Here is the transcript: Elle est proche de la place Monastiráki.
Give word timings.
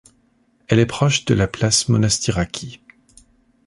Elle 0.67 0.79
est 0.79 0.87
proche 0.87 1.25
de 1.25 1.35
la 1.35 1.45
place 1.45 1.87
Monastiráki. 1.87 2.81